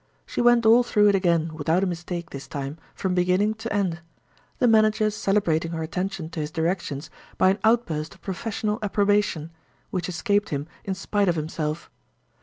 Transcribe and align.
She 0.25 0.41
went 0.41 0.65
all 0.65 0.81
through 0.81 1.09
it 1.09 1.13
again 1.13 1.53
without 1.53 1.83
a 1.83 1.85
mistake, 1.85 2.31
this 2.31 2.47
time, 2.47 2.79
from 2.95 3.13
beginning 3.13 3.53
to 3.61 3.71
end; 3.71 4.01
the 4.57 4.67
manager 4.67 5.11
celebrating 5.11 5.73
her 5.73 5.83
attention 5.83 6.27
to 6.31 6.39
his 6.39 6.49
directions 6.49 7.11
by 7.37 7.51
an 7.51 7.59
outburst 7.63 8.15
of 8.15 8.21
professional 8.23 8.79
approbation, 8.81 9.51
which 9.91 10.09
escaped 10.09 10.49
him 10.49 10.65
in 10.83 10.95
spite 10.95 11.29
of 11.29 11.35
himself. 11.35 11.91